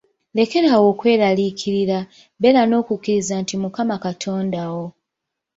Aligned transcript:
Lekera 0.35 0.67
awo 0.75 0.85
okweraliikirira, 0.93 1.99
beera 2.41 2.61
n’okukiriza 2.67 3.33
nti 3.41 3.55
Mukama 3.61 3.95
Katonda 4.05 4.61
wo. 4.73 4.85